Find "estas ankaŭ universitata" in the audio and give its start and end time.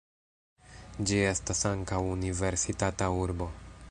1.33-3.13